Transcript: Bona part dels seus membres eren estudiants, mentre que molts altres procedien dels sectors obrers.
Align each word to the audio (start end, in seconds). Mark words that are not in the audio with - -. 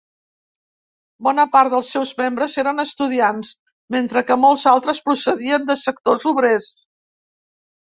Bona 1.27 1.43
part 1.55 1.73
dels 1.73 1.91
seus 1.95 2.13
membres 2.21 2.55
eren 2.63 2.85
estudiants, 2.85 3.53
mentre 3.97 4.25
que 4.31 4.39
molts 4.47 4.65
altres 4.73 5.05
procedien 5.11 5.71
dels 5.71 5.87
sectors 5.91 6.29
obrers. 6.35 6.69